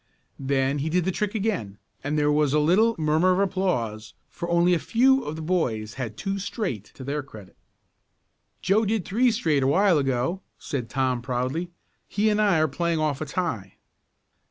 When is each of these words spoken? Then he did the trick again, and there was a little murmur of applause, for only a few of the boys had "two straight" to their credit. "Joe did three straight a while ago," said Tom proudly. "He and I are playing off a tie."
Then 0.39 0.79
he 0.79 0.89
did 0.89 1.05
the 1.05 1.11
trick 1.11 1.35
again, 1.35 1.77
and 2.03 2.17
there 2.17 2.31
was 2.31 2.53
a 2.55 2.59
little 2.59 2.95
murmur 2.97 3.33
of 3.33 3.39
applause, 3.39 4.15
for 4.31 4.49
only 4.49 4.73
a 4.73 4.79
few 4.79 5.23
of 5.23 5.35
the 5.35 5.43
boys 5.43 5.93
had 5.93 6.17
"two 6.17 6.39
straight" 6.39 6.85
to 6.95 7.03
their 7.03 7.21
credit. 7.21 7.55
"Joe 8.63 8.83
did 8.83 9.05
three 9.05 9.29
straight 9.29 9.61
a 9.61 9.67
while 9.67 9.99
ago," 9.99 10.41
said 10.57 10.89
Tom 10.89 11.21
proudly. 11.21 11.69
"He 12.07 12.31
and 12.31 12.41
I 12.41 12.57
are 12.59 12.67
playing 12.67 12.97
off 12.97 13.21
a 13.21 13.27
tie." 13.27 13.75